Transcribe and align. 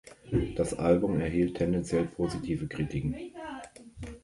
Das 0.55 0.73
Album 0.73 1.19
erhielt 1.19 1.57
tendenziell 1.57 2.05
positive 2.05 2.67
Kritiken. 2.67 3.15